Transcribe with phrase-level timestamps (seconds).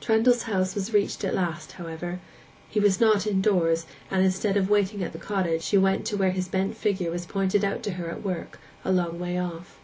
[0.00, 2.18] Trendle's house was reached at last, however:
[2.68, 6.32] he was not indoors, and instead of waiting at the cottage, she went to where
[6.32, 9.78] his bent figure was pointed out to her at work a long way off.